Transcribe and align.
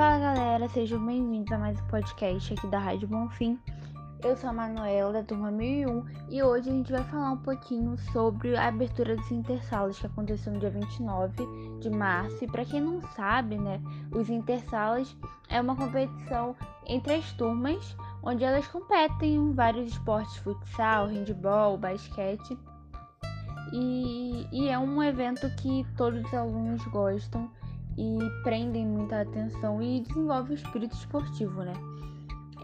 Fala 0.00 0.18
galera, 0.18 0.66
sejam 0.70 1.04
bem-vindos 1.04 1.52
a 1.52 1.58
mais 1.58 1.78
um 1.78 1.86
podcast 1.88 2.54
aqui 2.54 2.66
da 2.68 2.78
Rádio 2.78 3.06
Bonfim. 3.06 3.60
Eu 4.24 4.34
sou 4.34 4.48
a 4.48 4.52
Manuela 4.54 5.12
da 5.12 5.22
turma 5.22 5.50
1001 5.50 6.06
e 6.30 6.42
hoje 6.42 6.70
a 6.70 6.72
gente 6.72 6.90
vai 6.90 7.04
falar 7.04 7.32
um 7.32 7.36
pouquinho 7.36 7.98
sobre 8.10 8.56
a 8.56 8.68
abertura 8.68 9.14
dos 9.14 9.30
intersalas 9.30 9.98
que 9.98 10.06
aconteceu 10.06 10.54
no 10.54 10.58
dia 10.58 10.70
29 10.70 11.46
de 11.80 11.90
março. 11.90 12.42
E 12.42 12.46
para 12.46 12.64
quem 12.64 12.80
não 12.80 13.02
sabe, 13.14 13.58
né, 13.58 13.78
os 14.10 14.30
intersalas 14.30 15.14
é 15.50 15.60
uma 15.60 15.76
competição 15.76 16.56
entre 16.86 17.16
as 17.16 17.30
turmas 17.34 17.94
onde 18.22 18.42
elas 18.42 18.66
competem 18.68 19.34
em 19.34 19.52
vários 19.52 19.92
esportes, 19.92 20.34
futsal, 20.38 21.08
handball, 21.08 21.76
basquete. 21.76 22.56
E, 23.70 24.48
e 24.50 24.66
é 24.70 24.78
um 24.78 25.02
evento 25.02 25.46
que 25.56 25.86
todos 25.94 26.24
os 26.24 26.32
alunos 26.32 26.82
gostam 26.86 27.50
e 28.00 28.42
prendem 28.42 28.86
muita 28.86 29.20
atenção 29.20 29.82
e 29.82 30.00
desenvolve 30.00 30.52
o 30.52 30.54
espírito 30.54 30.96
esportivo, 30.96 31.62
né? 31.62 31.74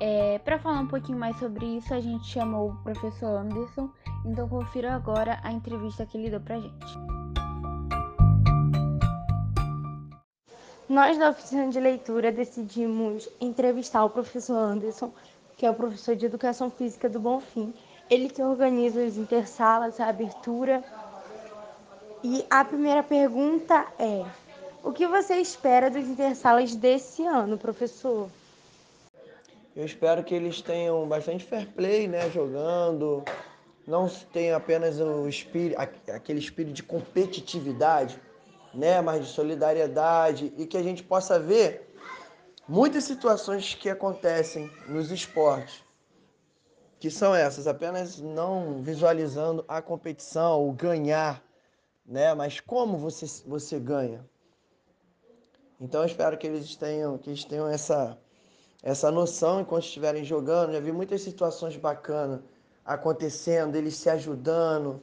É, 0.01 0.39
Para 0.39 0.59
falar 0.59 0.81
um 0.81 0.87
pouquinho 0.87 1.19
mais 1.19 1.39
sobre 1.39 1.67
isso, 1.77 1.93
a 1.93 2.01
gente 2.01 2.27
chamou 2.27 2.71
o 2.71 2.77
professor 2.77 3.37
Anderson, 3.37 3.91
então 4.25 4.49
confira 4.49 4.95
agora 4.95 5.39
a 5.43 5.53
entrevista 5.53 6.07
que 6.07 6.17
ele 6.17 6.31
deu 6.31 6.41
pra 6.41 6.59
gente. 6.59 6.99
Nós 10.89 11.19
da 11.19 11.31
oficina 11.31 11.69
de 11.69 11.81
leitura 11.81 12.33
decidimos 12.33 13.29
entrevistar 13.39 14.05
o 14.05 14.11
professor 14.11 14.57
Anderson, 14.57 15.13
que 15.57 15.67
é 15.67 15.71
o 15.71 15.75
professor 15.75 16.17
de 16.17 16.25
educação 16.25 16.71
física 16.71 17.09
do 17.11 17.21
Bonfim. 17.21 17.75
Ele 18.09 18.31
que 18.31 18.41
organiza 18.41 19.05
os 19.05 19.17
intersalas, 19.19 20.01
a 20.01 20.09
abertura. 20.09 20.83
E 22.23 22.47
a 22.49 22.65
primeira 22.65 23.03
pergunta 23.03 23.85
é: 23.99 24.25
o 24.87 24.93
que 24.93 25.05
você 25.05 25.35
espera 25.41 25.91
dos 25.91 26.07
intersalas 26.07 26.77
desse 26.77 27.27
ano, 27.27 27.59
professor? 27.59 28.31
Eu 29.75 29.85
espero 29.85 30.23
que 30.23 30.33
eles 30.33 30.63
tenham 30.63 31.09
bastante 31.09 31.45
fair 31.45 31.67
play, 31.73 32.07
né, 32.07 32.31
jogando, 32.31 33.25
não 33.85 34.09
tenham 34.33 34.57
apenas 34.57 35.01
o 35.01 35.29
espírito, 35.29 35.77
aquele 36.15 36.39
espírito 36.39 36.73
de 36.73 36.85
competitividade, 36.85 38.21
né, 38.73 39.01
mas 39.01 39.27
de 39.27 39.33
solidariedade 39.33 40.55
e 40.57 40.65
que 40.65 40.77
a 40.79 40.83
gente 40.85 41.03
possa 41.03 41.37
ver 41.37 41.93
muitas 42.69 43.03
situações 43.03 43.75
que 43.75 43.91
acontecem 43.91 44.71
nos 44.87 45.11
esportes, 45.11 45.83
que 47.01 47.11
são 47.11 47.35
essas, 47.35 47.67
apenas 47.67 48.21
não 48.21 48.81
visualizando 48.83 49.65
a 49.67 49.83
competição, 49.83 50.67
o 50.67 50.73
ganhar, 50.73 51.43
né, 52.07 52.33
mas 52.35 52.61
como 52.61 52.97
você, 52.97 53.27
você 53.45 53.81
ganha. 53.81 54.25
Então 55.81 56.01
eu 56.01 56.07
espero 56.07 56.39
que 56.39 56.47
eles 56.47 56.75
tenham, 56.77 57.19
que 57.19 57.31
eles 57.31 57.45
tenham 57.45 57.69
essa 57.69 58.17
essa 58.83 59.11
noção 59.11 59.61
enquanto 59.61 59.85
estiverem 59.85 60.25
jogando. 60.25 60.73
Já 60.73 60.81
vi 60.81 60.93
muitas 60.93 61.21
situações 61.21 61.77
bacanas 61.77 62.41
acontecendo, 62.85 63.75
eles 63.75 63.97
se 63.97 64.09
ajudando, 64.09 65.03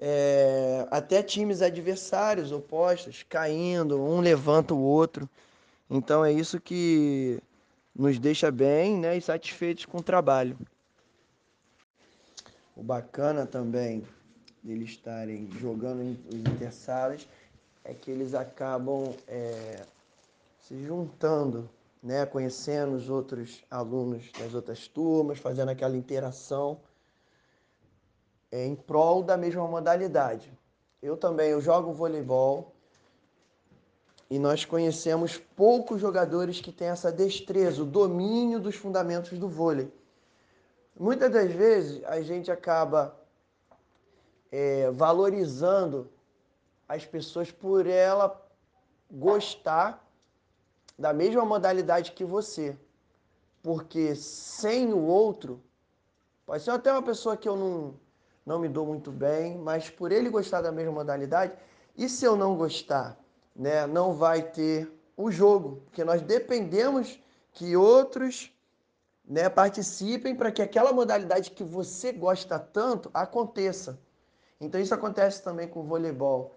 é, 0.00 0.86
até 0.90 1.22
times 1.22 1.60
adversários 1.60 2.52
opostos 2.52 3.22
caindo, 3.28 4.02
um 4.02 4.20
levanta 4.20 4.72
o 4.72 4.80
outro. 4.80 5.28
Então 5.90 6.24
é 6.24 6.32
isso 6.32 6.58
que 6.58 7.38
nos 7.94 8.18
deixa 8.18 8.50
bem 8.50 8.96
né, 8.96 9.16
e 9.16 9.20
satisfeitos 9.20 9.84
com 9.84 9.98
o 9.98 10.02
trabalho. 10.02 10.56
O 12.74 12.82
bacana 12.82 13.44
também 13.44 14.06
deles 14.62 14.90
estarem 14.90 15.50
jogando 15.58 16.16
os 16.28 16.34
intersalas 16.34 17.28
é 17.84 17.92
que 17.92 18.10
eles 18.10 18.34
acabam 18.34 19.12
é, 19.26 19.82
se 20.68 20.76
juntando 20.84 21.66
né, 22.02 22.26
conhecendo 22.26 22.94
os 22.94 23.08
outros 23.08 23.64
alunos 23.70 24.30
das 24.38 24.52
outras 24.52 24.86
turmas, 24.86 25.38
fazendo 25.38 25.70
aquela 25.70 25.96
interação 25.96 26.78
é, 28.52 28.66
em 28.66 28.76
prol 28.76 29.22
da 29.22 29.34
mesma 29.34 29.66
modalidade. 29.66 30.52
Eu 31.02 31.16
também 31.16 31.48
eu 31.48 31.60
jogo 31.62 31.94
voleibol 31.94 32.74
e 34.28 34.38
nós 34.38 34.66
conhecemos 34.66 35.38
poucos 35.56 36.02
jogadores 36.02 36.60
que 36.60 36.70
têm 36.70 36.88
essa 36.88 37.10
destreza, 37.10 37.82
o 37.82 37.86
domínio 37.86 38.60
dos 38.60 38.76
fundamentos 38.76 39.38
do 39.38 39.48
vôlei. 39.48 39.90
Muitas 40.94 41.32
das 41.32 41.50
vezes 41.50 42.04
a 42.04 42.20
gente 42.20 42.50
acaba 42.50 43.18
é, 44.52 44.90
valorizando 44.90 46.10
as 46.86 47.06
pessoas 47.06 47.50
por 47.50 47.86
ela 47.86 48.38
gostar 49.10 50.06
da 50.98 51.12
mesma 51.12 51.44
modalidade 51.44 52.12
que 52.12 52.24
você. 52.24 52.76
Porque 53.62 54.14
sem 54.16 54.92
o 54.92 55.04
outro, 55.04 55.62
pode 56.44 56.62
ser 56.62 56.70
até 56.70 56.90
uma 56.90 57.02
pessoa 57.02 57.36
que 57.36 57.48
eu 57.48 57.56
não, 57.56 57.94
não 58.44 58.58
me 58.58 58.68
dou 58.68 58.84
muito 58.84 59.12
bem, 59.12 59.56
mas 59.58 59.88
por 59.88 60.10
ele 60.10 60.28
gostar 60.28 60.60
da 60.60 60.72
mesma 60.72 60.92
modalidade, 60.92 61.52
e 61.96 62.08
se 62.08 62.24
eu 62.24 62.36
não 62.36 62.56
gostar, 62.56 63.18
né, 63.54 63.86
não 63.86 64.14
vai 64.14 64.42
ter 64.42 64.90
o 65.16 65.30
jogo, 65.30 65.82
porque 65.86 66.04
nós 66.04 66.22
dependemos 66.22 67.20
que 67.52 67.76
outros 67.76 68.52
né, 69.24 69.48
participem 69.48 70.34
para 70.34 70.50
que 70.50 70.62
aquela 70.62 70.92
modalidade 70.92 71.50
que 71.50 71.64
você 71.64 72.12
gosta 72.12 72.58
tanto 72.58 73.10
aconteça. 73.12 73.98
Então 74.60 74.80
isso 74.80 74.94
acontece 74.94 75.42
também 75.42 75.68
com 75.68 75.80
o 75.80 75.84
voleibol 75.84 76.54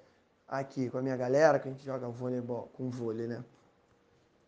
aqui, 0.47 0.89
com 0.89 0.99
a 0.99 1.01
minha 1.01 1.17
galera, 1.17 1.59
que 1.59 1.67
a 1.67 1.71
gente 1.71 1.83
joga 1.83 2.07
voleibol, 2.07 2.69
com 2.73 2.89
vôlei, 2.89 3.27
né? 3.27 3.43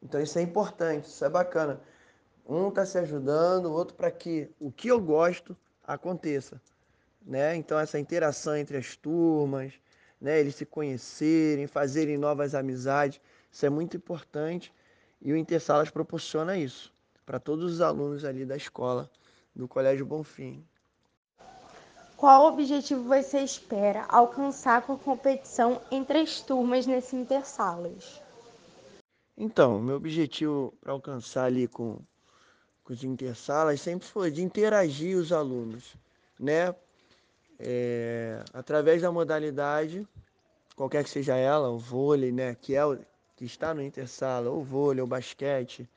Então 0.03 0.21
isso 0.21 0.37
é 0.37 0.41
importante, 0.41 1.05
isso 1.05 1.23
é 1.23 1.29
bacana. 1.29 1.79
Um 2.45 2.67
está 2.67 2.85
se 2.85 2.97
ajudando, 2.97 3.67
o 3.67 3.71
outro 3.71 3.95
para 3.95 4.11
que 4.11 4.49
o 4.59 4.69
que 4.69 4.89
eu 4.89 4.99
gosto 4.99 5.55
aconteça. 5.87 6.61
Né? 7.25 7.55
Então 7.55 7.79
essa 7.79 7.97
interação 7.97 8.55
entre 8.55 8.75
as 8.75 8.97
turmas, 8.97 9.73
né? 10.19 10.39
eles 10.39 10.55
se 10.55 10.65
conhecerem, 10.65 11.67
fazerem 11.67 12.17
novas 12.17 12.53
amizades, 12.53 13.21
isso 13.49 13.65
é 13.65 13.69
muito 13.69 13.95
importante 13.95 14.73
e 15.21 15.31
o 15.31 15.37
Intersalas 15.37 15.89
proporciona 15.89 16.57
isso 16.57 16.93
para 17.25 17.39
todos 17.39 17.73
os 17.73 17.81
alunos 17.81 18.25
ali 18.25 18.45
da 18.45 18.57
escola 18.57 19.09
do 19.55 19.67
Colégio 19.69 20.05
Bonfim. 20.05 20.65
Qual 22.17 22.45
objetivo 22.47 23.03
você 23.03 23.39
espera 23.39 24.05
alcançar 24.09 24.81
com 24.81 24.93
a 24.93 24.97
competição 24.97 25.81
entre 25.91 26.19
as 26.19 26.41
turmas 26.41 26.85
nesse 26.85 27.15
Intersalas? 27.15 28.22
Então, 29.37 29.81
meu 29.81 29.95
objetivo 29.95 30.73
para 30.79 30.91
alcançar 30.91 31.45
ali 31.45 31.67
com, 31.67 31.99
com 32.83 32.93
os 32.93 33.03
intersalas 33.03 33.81
sempre 33.81 34.07
foi 34.07 34.29
de 34.29 34.43
interagir 34.43 35.17
os 35.17 35.31
alunos, 35.31 35.95
né? 36.39 36.73
É, 37.59 38.43
através 38.53 39.01
da 39.01 39.11
modalidade, 39.11 40.07
qualquer 40.75 41.03
que 41.03 41.09
seja 41.09 41.35
ela, 41.35 41.69
o 41.69 41.79
vôlei, 41.79 42.31
né? 42.31 42.55
Que 42.55 42.75
é 42.75 42.85
o 42.85 42.99
que 43.35 43.45
está 43.45 43.73
no 43.73 43.81
intersala, 43.81 44.51
o 44.51 44.63
vôlei, 44.63 45.01
o 45.01 45.07
basquete, 45.07 45.89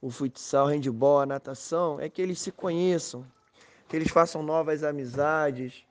o 0.00 0.10
futsal, 0.10 0.66
o 0.66 0.68
handball, 0.68 1.20
a 1.20 1.26
natação, 1.26 1.98
é 1.98 2.10
que 2.10 2.20
eles 2.20 2.38
se 2.38 2.52
conheçam, 2.52 3.26
que 3.88 3.96
eles 3.96 4.10
façam 4.10 4.42
novas 4.42 4.84
amizades, 4.84 5.84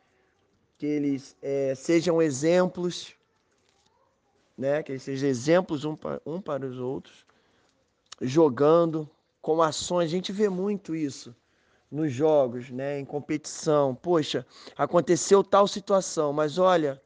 que 0.77 0.85
eles 0.85 1.35
é, 1.41 1.73
sejam 1.73 2.21
exemplos 2.21 3.15
né? 4.57 4.81
Que 4.83 4.93
eles 4.93 5.03
sejam 5.03 5.29
exemplos 5.29 5.85
um 5.85 5.95
para, 5.95 6.21
um 6.25 6.41
para 6.41 6.65
os 6.65 6.77
outros, 6.79 7.25
jogando 8.21 9.09
com 9.41 9.61
ações. 9.61 10.05
A 10.05 10.11
gente 10.11 10.31
vê 10.31 10.49
muito 10.49 10.95
isso 10.95 11.35
nos 11.91 12.11
jogos, 12.11 12.69
né? 12.69 12.99
Em 12.99 13.05
competição. 13.05 13.95
Poxa, 13.95 14.45
aconteceu 14.77 15.43
tal 15.43 15.67
situação, 15.67 16.33
mas 16.33 16.57
olha, 16.57 17.01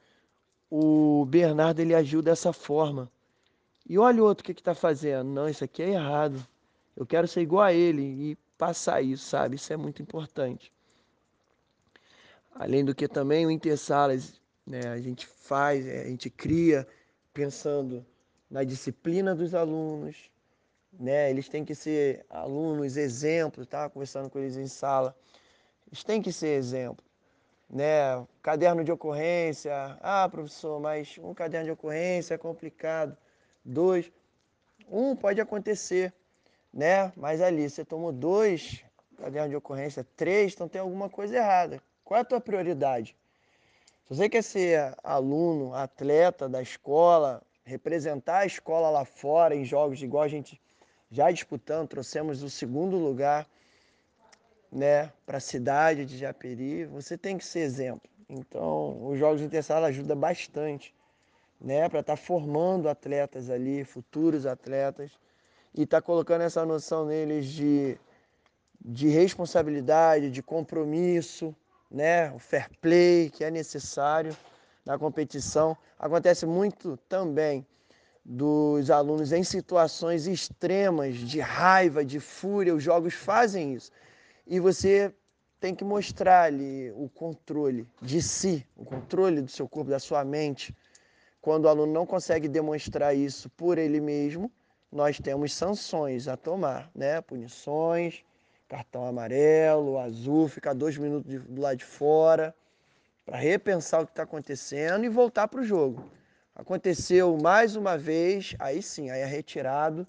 o 0.70 1.26
Bernardo 1.26 1.80
ele 1.80 1.96
agiu 1.96 2.22
dessa 2.22 2.54
forma. 2.54 3.12
E 3.88 3.98
olha 3.98 4.22
o 4.22 4.26
outro 4.26 4.44
que 4.44 4.52
está 4.52 4.76
fazendo. 4.76 5.28
Não, 5.28 5.50
isso 5.50 5.64
aqui 5.64 5.82
é 5.82 5.90
errado. 5.90 6.48
Eu 6.96 7.06
quero 7.06 7.28
ser 7.28 7.42
igual 7.42 7.64
a 7.64 7.74
ele 7.74 8.02
e 8.04 8.38
passar 8.58 9.02
isso, 9.02 9.26
sabe? 9.26 9.56
Isso 9.56 9.74
é 9.74 9.78
muito 9.78 10.02
importante. 10.02 10.72
Além 12.54 12.84
do 12.84 12.94
que 12.94 13.08
também 13.08 13.46
o 13.46 13.52
Intersalas, 13.52 14.40
né? 14.66 14.88
A 14.90 15.00
gente 15.00 15.26
faz, 15.26 15.88
a 15.88 16.06
gente 16.06 16.30
cria 16.30 16.88
pensando 17.40 18.06
na 18.52 18.66
disciplina 18.66 19.34
dos 19.34 19.56
alunos, 19.56 20.30
né? 20.92 21.30
Eles 21.30 21.48
têm 21.48 21.64
que 21.64 21.74
ser 21.74 22.26
alunos 22.30 22.98
exemplos, 22.98 23.66
tá? 23.66 23.90
Conversando 23.90 24.30
com 24.30 24.40
eles 24.40 24.58
em 24.58 24.68
sala, 24.68 25.16
eles 25.88 26.04
têm 26.04 26.22
que 26.22 26.34
ser 26.34 26.58
exemplo, 26.58 27.06
né? 27.70 28.28
Caderno 28.42 28.84
de 28.84 28.92
ocorrência, 28.92 29.74
ah, 30.02 30.28
professor, 30.28 30.82
mas 30.82 31.18
um 31.18 31.34
caderno 31.34 31.68
de 31.68 31.72
ocorrência 31.72 32.34
é 32.34 32.38
complicado. 32.38 33.16
Dois, 33.64 34.12
um 34.92 35.16
pode 35.16 35.40
acontecer, 35.40 36.14
né? 36.74 37.14
Mas 37.16 37.42
ali 37.42 37.70
você 37.70 37.86
tomou 37.86 38.12
dois 38.12 38.84
cadernos 39.16 39.52
de 39.52 39.56
ocorrência, 39.56 40.06
três, 40.18 40.54
então 40.54 40.68
tem 40.68 40.82
alguma 40.82 41.10
coisa 41.10 41.38
errada. 41.38 41.82
Qual 42.04 42.18
é 42.18 42.22
a 42.22 42.26
tua 42.26 42.42
prioridade? 42.42 43.16
Se 44.10 44.16
você 44.16 44.28
quer 44.28 44.42
ser 44.42 44.96
aluno, 45.04 45.76
atleta 45.76 46.50
da 46.50 46.64
escola, 46.64 47.44
representar 47.64 48.40
a 48.40 48.46
escola 48.48 48.90
lá 48.90 49.06
fora 49.06 49.56
em 49.56 49.64
jogos 49.64 50.02
igual 50.02 50.24
a 50.24 50.28
gente 50.28 50.60
já 51.12 51.30
disputando, 51.30 51.88
trouxemos 51.88 52.42
o 52.42 52.50
segundo 52.50 52.98
lugar 52.98 53.48
né, 54.72 55.14
para 55.28 55.38
a 55.38 55.40
cidade 55.40 56.08
de 56.08 56.18
Japeri. 56.18 56.86
Você 56.86 57.20
tem 57.20 57.38
que 57.38 57.46
ser 57.46 57.60
exemplo. 57.60 58.10
Então, 58.28 59.08
os 59.08 59.20
Jogos 59.20 59.42
Intersala 59.42 59.88
ajudam 59.90 60.18
bastante 60.18 60.92
né, 61.62 61.88
para 61.88 62.00
estar 62.00 62.18
tá 62.18 62.18
formando 62.18 62.90
atletas 62.90 63.48
ali, 63.48 63.84
futuros 63.84 64.48
atletas, 64.48 65.12
e 65.72 65.84
estar 65.84 66.02
tá 66.02 66.02
colocando 66.02 66.42
essa 66.42 66.66
noção 66.66 67.06
neles 67.06 67.46
de, 67.46 67.96
de 68.84 69.08
responsabilidade, 69.08 70.32
de 70.32 70.42
compromisso, 70.42 71.56
né, 71.90 72.32
o 72.32 72.40
fair 72.40 72.70
play 72.82 73.30
que 73.30 73.44
é 73.44 73.52
necessário 73.52 74.36
na 74.86 74.98
competição. 74.98 75.76
Acontece 75.98 76.46
muito 76.46 76.98
também 77.10 77.66
dos 78.24 78.92
alunos 78.92 79.32
em 79.32 79.44
situações 79.44 80.28
extremas 80.28 81.16
de 81.16 81.40
raiva, 81.40 82.06
de 82.06 82.20
fúria, 82.20 82.76
os 82.76 82.84
jogos 82.84 83.14
fazem 83.14 83.74
isso. 83.74 83.92
E 84.46 84.60
você 84.60 85.14
tem 85.60 85.76
que 85.76 85.84
mostrar 85.84 86.44
ali 86.44 86.92
o 86.92 87.10
controle 87.10 87.88
de 88.02 88.22
si, 88.22 88.66
o 88.78 88.86
controle 88.86 89.42
do 89.42 89.50
seu 89.50 89.68
corpo, 89.68 89.92
da 89.92 90.00
sua 90.00 90.24
mente. 90.24 90.76
Quando 91.42 91.66
o 91.66 91.70
aluno 91.70 91.92
não 91.92 92.06
consegue 92.06 92.48
demonstrar 92.48 93.16
isso 93.16 93.50
por 93.52 93.78
ele 93.78 94.00
mesmo, 94.00 94.52
nós 94.92 95.20
temos 95.20 95.54
sanções 95.54 96.28
a 96.28 96.38
tomar, 96.38 96.90
né? 96.96 97.22
Punições, 97.22 98.24
cartão 98.70 99.06
amarelo, 99.06 99.98
azul, 99.98 100.48
ficar 100.48 100.74
dois 100.74 100.96
minutos 100.96 101.44
do 101.44 101.60
lado 101.60 101.78
de 101.78 101.86
fora, 101.86 102.56
para 103.26 103.38
repensar 103.38 104.02
o 104.02 104.06
que 104.06 104.12
está 104.12 104.24
acontecendo 104.24 105.04
e 105.04 105.10
voltar 105.10 105.48
para 105.48 105.60
o 105.60 105.64
jogo. 105.64 106.10
Aconteceu 106.56 107.36
mais 107.38 107.76
uma 107.76 107.98
vez, 107.98 108.56
aí 108.60 108.82
sim, 108.82 109.10
aí 109.10 109.22
é 109.22 109.26
retirado. 109.26 110.06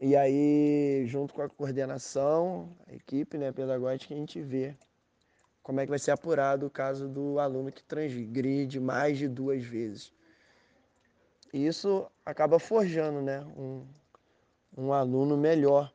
E 0.00 0.14
aí, 0.16 1.04
junto 1.06 1.34
com 1.34 1.42
a 1.42 1.48
coordenação, 1.48 2.68
a 2.86 2.94
equipe 2.94 3.38
né, 3.38 3.50
pedagógica, 3.50 4.14
a 4.14 4.16
gente 4.16 4.40
vê 4.40 4.76
como 5.62 5.80
é 5.80 5.84
que 5.84 5.90
vai 5.90 5.98
ser 5.98 6.10
apurado 6.10 6.66
o 6.66 6.70
caso 6.70 7.08
do 7.08 7.38
aluno 7.38 7.72
que 7.72 7.82
transgride 7.82 8.78
mais 8.78 9.18
de 9.18 9.26
duas 9.26 9.64
vezes. 9.64 10.12
E 11.52 11.66
isso 11.66 12.06
acaba 12.24 12.58
forjando 12.58 13.22
né, 13.22 13.40
um, 13.56 13.86
um 14.76 14.92
aluno 14.92 15.36
melhor, 15.36 15.92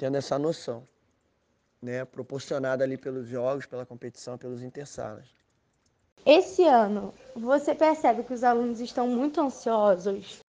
tendo 0.00 0.16
essa 0.16 0.38
noção, 0.38 0.88
né, 1.82 2.06
proporcionada 2.06 2.82
ali 2.82 2.96
pelos 2.96 3.28
jogos, 3.28 3.66
pela 3.66 3.84
competição, 3.84 4.38
pelos 4.38 4.62
intersalas. 4.62 5.26
Esse 6.24 6.64
ano, 6.64 7.12
você 7.36 7.74
percebe 7.74 8.22
que 8.22 8.32
os 8.32 8.42
alunos 8.42 8.80
estão 8.80 9.06
muito 9.06 9.38
ansiosos? 9.42 10.40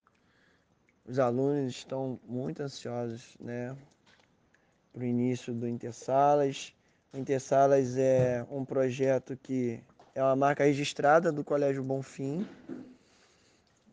Os 1.05 1.19
alunos 1.19 1.73
estão 1.73 2.17
muito 2.25 2.63
ansiosos, 2.63 3.35
né, 3.41 3.75
para 4.93 5.01
o 5.01 5.05
início 5.05 5.53
do 5.53 5.67
Intersalas. 5.67 6.73
O 7.11 7.17
Intersalas 7.17 7.97
é 7.97 8.45
um 8.49 8.63
projeto 8.63 9.35
que 9.35 9.83
é 10.15 10.23
uma 10.23 10.35
marca 10.37 10.63
registrada 10.63 11.29
do 11.29 11.43
Colégio 11.43 11.83
Bonfim, 11.83 12.47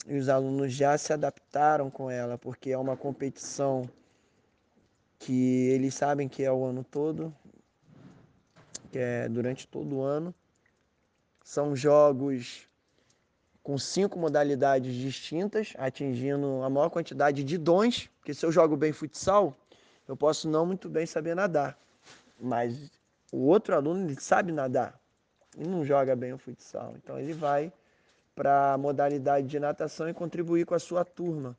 e 0.06 0.16
os 0.16 0.28
alunos 0.28 0.72
já 0.72 0.96
se 0.96 1.12
adaptaram 1.12 1.90
com 1.90 2.08
ela, 2.08 2.38
porque 2.38 2.70
é 2.70 2.78
uma 2.78 2.96
competição 2.96 3.90
que 5.18 5.68
eles 5.70 5.94
sabem 5.94 6.28
que 6.28 6.42
é 6.42 6.52
o 6.52 6.64
ano 6.64 6.84
todo, 6.84 7.34
que 8.90 8.98
é 8.98 9.28
durante 9.28 9.66
todo 9.66 9.96
o 9.96 10.02
ano. 10.02 10.34
São 11.42 11.74
jogos 11.74 12.68
com 13.62 13.76
cinco 13.76 14.18
modalidades 14.18 14.94
distintas, 14.94 15.74
atingindo 15.76 16.62
a 16.62 16.70
maior 16.70 16.88
quantidade 16.88 17.44
de 17.44 17.58
dons, 17.58 18.08
porque 18.18 18.32
se 18.32 18.46
eu 18.46 18.50
jogo 18.50 18.76
bem 18.76 18.92
futsal, 18.92 19.54
eu 20.06 20.16
posso 20.16 20.48
não 20.48 20.64
muito 20.64 20.88
bem 20.88 21.04
saber 21.04 21.34
nadar, 21.34 21.78
mas 22.40 22.90
o 23.30 23.46
outro 23.46 23.74
aluno 23.74 24.06
ele 24.06 24.18
sabe 24.18 24.52
nadar 24.52 24.98
e 25.56 25.66
não 25.66 25.84
joga 25.84 26.16
bem 26.16 26.32
o 26.32 26.38
futsal, 26.38 26.94
então 26.96 27.18
ele 27.18 27.34
vai 27.34 27.70
para 28.34 28.72
a 28.72 28.78
modalidade 28.78 29.46
de 29.46 29.58
natação 29.58 30.08
e 30.08 30.14
contribuir 30.14 30.64
com 30.64 30.74
a 30.74 30.78
sua 30.78 31.04
turma. 31.04 31.54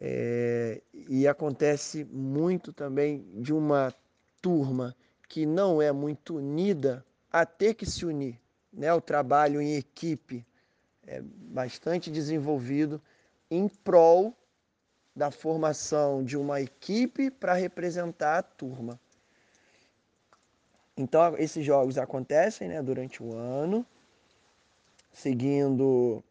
É, 0.00 0.80
e 1.08 1.26
acontece 1.26 2.04
muito 2.04 2.72
também 2.72 3.24
de 3.34 3.52
uma 3.52 3.92
turma 4.40 4.94
que 5.28 5.44
não 5.44 5.82
é 5.82 5.90
muito 5.90 6.36
unida 6.36 7.04
a 7.30 7.44
ter 7.44 7.74
que 7.74 7.84
se 7.84 8.06
unir. 8.06 8.38
Né? 8.72 8.92
O 8.92 9.00
trabalho 9.00 9.60
em 9.60 9.74
equipe 9.74 10.46
é 11.06 11.20
bastante 11.22 12.10
desenvolvido 12.10 13.00
em 13.50 13.68
prol 13.68 14.34
da 15.14 15.30
formação 15.30 16.22
de 16.22 16.36
uma 16.36 16.60
equipe 16.60 17.30
para 17.30 17.54
representar 17.54 18.38
a 18.38 18.42
turma. 18.42 19.00
Então, 20.96 21.36
esses 21.38 21.64
jogos 21.64 21.98
acontecem 21.98 22.68
né, 22.68 22.82
durante 22.82 23.22
o 23.22 23.34
ano 23.34 23.84
seguindo 25.18 26.22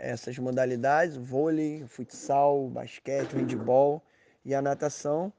essas 0.00 0.38
modalidades, 0.38 1.16
vôlei, 1.16 1.84
futsal, 1.86 2.68
basquete, 2.68 3.34
handball 3.34 4.02
e 4.44 4.54
a 4.54 4.62
natação. 4.62 5.32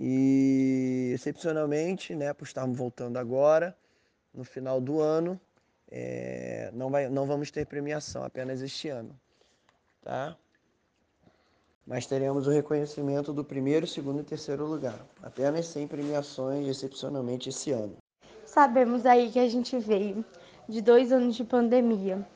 E 0.00 1.12
excepcionalmente, 1.14 2.14
né, 2.14 2.32
por 2.32 2.44
estarmos 2.44 2.76
voltando 2.76 3.18
agora, 3.18 3.76
no 4.32 4.42
final 4.42 4.80
do 4.80 5.00
ano, 5.00 5.38
é, 5.90 6.70
não, 6.72 6.90
vai, 6.90 7.08
não 7.08 7.26
vamos 7.26 7.50
ter 7.50 7.66
premiação, 7.66 8.24
apenas 8.24 8.62
este 8.62 8.88
ano. 8.88 9.14
Tá? 10.02 10.36
Mas 11.86 12.06
teremos 12.06 12.46
o 12.46 12.50
reconhecimento 12.50 13.32
do 13.32 13.44
primeiro, 13.44 13.86
segundo 13.86 14.20
e 14.20 14.24
terceiro 14.24 14.64
lugar. 14.66 15.06
Apenas 15.22 15.66
sem 15.66 15.86
premiações, 15.86 16.66
excepcionalmente 16.66 17.50
esse 17.50 17.70
ano. 17.70 17.96
Sabemos 18.46 19.04
aí 19.04 19.30
que 19.30 19.38
a 19.38 19.48
gente 19.48 19.78
veio 19.78 20.24
de 20.66 20.80
dois 20.80 21.12
anos 21.12 21.36
de 21.36 21.44
pandemia. 21.44 22.26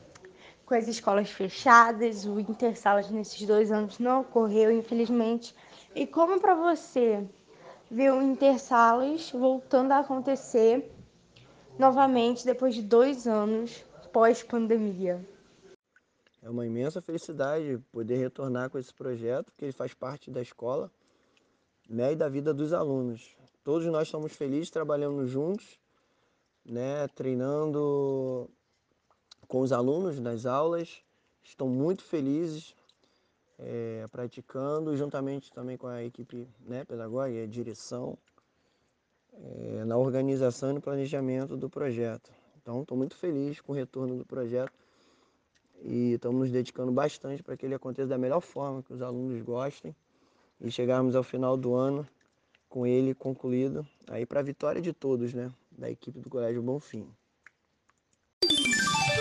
Com 0.69 0.75
as 0.75 0.87
escolas 0.87 1.31
fechadas, 1.31 2.25
o 2.25 2.39
intersalas 2.39 3.09
nesses 3.09 3.41
dois 3.47 3.71
anos 3.71 3.97
não 3.97 4.21
ocorreu, 4.21 4.71
infelizmente. 4.71 5.55
E 5.95 6.05
como 6.05 6.39
para 6.39 6.53
você 6.53 7.27
ver 7.89 8.13
o 8.13 8.21
intersalas 8.21 9.31
voltando 9.31 9.93
a 9.93 10.01
acontecer 10.01 10.91
novamente 11.75 12.45
depois 12.45 12.75
de 12.75 12.83
dois 12.83 13.25
anos 13.25 13.83
pós-pandemia? 14.13 15.27
É 16.43 16.47
uma 16.47 16.67
imensa 16.67 17.01
felicidade 17.01 17.79
poder 17.91 18.17
retornar 18.17 18.69
com 18.69 18.77
esse 18.77 18.93
projeto, 18.93 19.47
porque 19.47 19.65
ele 19.65 19.71
faz 19.71 19.95
parte 19.95 20.29
da 20.29 20.39
escola 20.39 20.91
né, 21.89 22.11
e 22.11 22.15
da 22.15 22.29
vida 22.29 22.53
dos 22.53 22.73
alunos. 22.73 23.35
Todos 23.63 23.87
nós 23.87 24.07
estamos 24.07 24.33
felizes 24.33 24.69
trabalhando 24.69 25.25
juntos 25.25 25.79
né, 26.63 27.07
treinando 27.09 28.49
com 29.49 29.61
os 29.61 29.71
alunos 29.71 30.19
nas 30.19 30.45
aulas, 30.45 31.01
estão 31.43 31.67
muito 31.67 32.03
felizes 32.03 32.75
é, 33.57 34.05
praticando, 34.11 34.95
juntamente 34.95 35.51
também 35.51 35.75
com 35.75 35.87
a 35.87 36.03
equipe 36.03 36.47
né, 36.61 36.85
pedagógica 36.85 37.43
e 37.43 37.47
direção, 37.47 38.15
é, 39.33 39.83
na 39.85 39.97
organização 39.97 40.69
e 40.69 40.73
no 40.73 40.81
planejamento 40.81 41.57
do 41.57 41.67
projeto. 41.67 42.31
Então, 42.61 42.83
estou 42.83 42.95
muito 42.95 43.15
feliz 43.15 43.59
com 43.59 43.73
o 43.73 43.75
retorno 43.75 44.19
do 44.19 44.23
projeto 44.23 44.71
e 45.81 46.13
estamos 46.13 46.41
nos 46.41 46.51
dedicando 46.51 46.91
bastante 46.91 47.41
para 47.41 47.57
que 47.57 47.65
ele 47.65 47.73
aconteça 47.73 48.07
da 48.07 48.19
melhor 48.19 48.41
forma, 48.41 48.83
que 48.83 48.93
os 48.93 49.01
alunos 49.01 49.41
gostem 49.41 49.95
e 50.61 50.69
chegarmos 50.69 51.15
ao 51.15 51.23
final 51.23 51.57
do 51.57 51.73
ano 51.73 52.07
com 52.69 52.85
ele 52.85 53.15
concluído, 53.15 53.83
aí 54.11 54.27
para 54.27 54.41
a 54.41 54.43
vitória 54.43 54.79
de 54.79 54.93
todos, 54.93 55.33
né? 55.33 55.51
da 55.71 55.89
equipe 55.89 56.19
do 56.19 56.29
Colégio 56.29 56.61
Bonfim. 56.61 57.09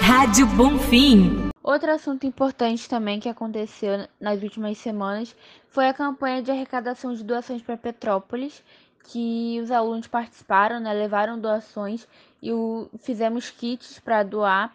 Rádio 0.09 0.47
Bonfim. 0.47 1.51
Outro 1.63 1.93
assunto 1.93 2.27
importante 2.27 2.89
também 2.89 3.21
que 3.21 3.29
aconteceu 3.29 4.09
nas 4.19 4.43
últimas 4.43 4.79
semanas 4.79 5.37
foi 5.69 5.87
a 5.87 5.93
campanha 5.93 6.43
de 6.43 6.51
arrecadação 6.51 7.13
de 7.13 7.23
doações 7.23 7.61
para 7.61 7.77
Petrópolis, 7.77 8.65
que 9.05 9.61
os 9.63 9.71
alunos 9.71 10.07
participaram, 10.07 10.81
né, 10.81 10.95
levaram 10.95 11.39
doações 11.39 12.09
e 12.41 12.51
o, 12.51 12.89
fizemos 13.01 13.51
kits 13.51 13.99
para 13.99 14.23
doar 14.23 14.75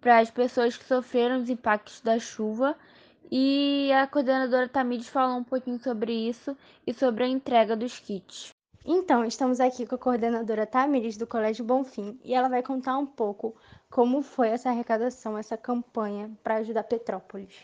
para 0.00 0.20
as 0.20 0.30
pessoas 0.30 0.76
que 0.76 0.84
sofreram 0.84 1.38
os 1.38 1.50
impactos 1.50 2.00
da 2.00 2.20
chuva. 2.20 2.76
E 3.32 3.90
a 3.92 4.06
coordenadora 4.06 4.68
Tamires 4.68 5.08
falou 5.08 5.38
um 5.38 5.44
pouquinho 5.44 5.80
sobre 5.80 6.12
isso 6.12 6.56
e 6.86 6.94
sobre 6.94 7.24
a 7.24 7.28
entrega 7.28 7.74
dos 7.74 7.98
kits. 7.98 8.50
Então, 8.84 9.24
estamos 9.24 9.58
aqui 9.58 9.86
com 9.86 9.96
a 9.96 9.98
coordenadora 9.98 10.66
Tamires 10.66 11.16
do 11.16 11.26
Colégio 11.26 11.64
Bonfim 11.64 12.16
e 12.24 12.32
ela 12.32 12.48
vai 12.48 12.62
contar 12.62 12.96
um 12.96 13.06
pouco 13.06 13.56
como 13.92 14.22
foi 14.22 14.48
essa 14.48 14.70
arrecadação, 14.70 15.36
essa 15.36 15.54
campanha 15.54 16.30
para 16.42 16.56
ajudar 16.56 16.82
Petrópolis. 16.82 17.54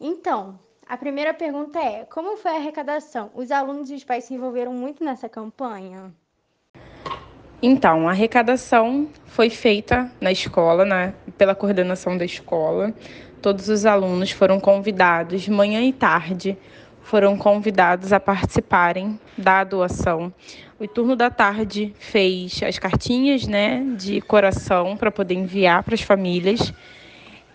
Então, 0.00 0.56
a 0.86 0.96
primeira 0.96 1.34
pergunta 1.34 1.80
é: 1.80 2.04
como 2.04 2.36
foi 2.36 2.52
a 2.52 2.56
arrecadação? 2.56 3.30
Os 3.34 3.50
alunos 3.50 3.90
e 3.90 3.94
os 3.94 4.04
pais 4.04 4.24
se 4.24 4.34
envolveram 4.34 4.72
muito 4.72 5.02
nessa 5.04 5.28
campanha? 5.28 6.14
Então, 7.60 8.06
a 8.06 8.12
arrecadação 8.12 9.08
foi 9.26 9.50
feita 9.50 10.10
na 10.20 10.30
escola, 10.30 10.84
né, 10.84 11.12
pela 11.36 11.54
coordenação 11.54 12.16
da 12.16 12.24
escola. 12.24 12.94
todos 13.42 13.68
os 13.68 13.84
alunos 13.84 14.30
foram 14.30 14.58
convidados, 14.58 15.46
manhã 15.48 15.82
e 15.82 15.92
tarde, 15.92 16.56
foram 17.04 17.36
convidados 17.36 18.12
a 18.12 18.18
participarem 18.18 19.20
da 19.36 19.62
doação. 19.62 20.32
O 20.80 20.88
turno 20.88 21.14
da 21.14 21.30
tarde 21.30 21.94
fez 21.98 22.60
as 22.66 22.78
cartinhas, 22.78 23.46
né, 23.46 23.84
de 23.96 24.20
coração 24.22 24.96
para 24.96 25.10
poder 25.10 25.34
enviar 25.34 25.84
para 25.84 25.94
as 25.94 26.00
famílias. 26.00 26.72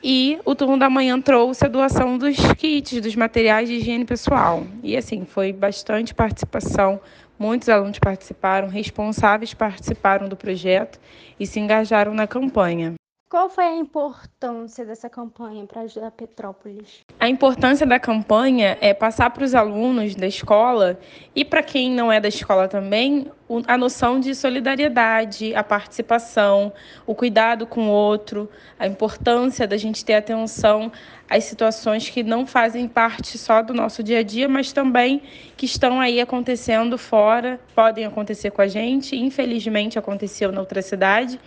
E 0.02 0.40
o 0.46 0.56
turno 0.56 0.78
da 0.78 0.90
manhã 0.90 1.20
trouxe 1.20 1.66
a 1.66 1.68
doação 1.68 2.18
dos 2.18 2.38
kits, 2.54 3.02
dos 3.02 3.16
materiais 3.16 3.68
de 3.68 3.76
higiene 3.76 4.06
pessoal. 4.06 4.64
E 4.82 4.96
assim, 4.96 5.26
foi 5.26 5.52
bastante 5.52 6.14
participação, 6.14 7.02
muitos 7.38 7.68
alunos 7.68 8.00
participaram, 8.00 8.70
responsáveis 8.70 9.54
participaram 9.54 10.30
do 10.30 10.38
projeto 10.38 11.00
e 11.40 11.46
se 11.46 11.60
engajaram 11.60 12.14
na 12.14 12.28
campanha. 12.28 12.99
Qual 13.30 13.48
foi 13.48 13.64
a 13.64 13.76
importância 13.76 14.84
dessa 14.84 15.08
campanha 15.08 15.64
para 15.64 15.82
ajudar 15.82 16.10
Petrópolis? 16.10 17.02
A 17.20 17.30
importância 17.30 17.86
da 17.86 18.00
campanha 18.00 18.76
é 18.82 18.92
passar 18.92 19.30
para 19.30 19.44
os 19.44 19.54
alunos 19.54 20.16
da 20.16 20.26
escola 20.26 21.00
e 21.36 21.46
para 21.46 21.62
quem 21.62 21.92
não 21.92 22.12
é 22.12 22.20
da 22.20 22.28
escola 22.28 22.68
também 22.68 23.32
a 23.68 23.78
noção 23.78 24.20
de 24.20 24.34
solidariedade, 24.34 25.54
a 25.54 25.64
participação, 25.64 26.74
o 27.06 27.14
cuidado 27.14 27.68
com 27.68 27.90
o 27.90 27.92
outro, 27.92 28.50
a 28.80 28.88
importância 28.88 29.68
da 29.68 29.78
gente 29.78 30.04
ter 30.04 30.16
atenção 30.16 30.92
às 31.30 31.44
situações 31.44 32.10
que 32.10 32.24
não 32.24 32.46
fazem 32.48 32.88
parte 32.88 33.38
só 33.38 33.62
do 33.62 33.74
nosso 33.74 34.02
dia 34.02 34.20
a 34.20 34.24
dia, 34.24 34.50
mas 34.50 34.74
também 34.74 35.22
que 35.56 35.66
estão 35.66 36.00
aí 36.00 36.20
acontecendo 36.20 36.98
fora, 36.98 37.60
podem 37.76 38.06
acontecer 38.06 38.52
com 38.52 38.62
a 38.62 38.68
gente, 38.68 39.16
infelizmente 39.16 40.00
aconteceu 40.00 40.52
na 40.52 40.60
outra 40.60 40.82
cidade 40.82 41.40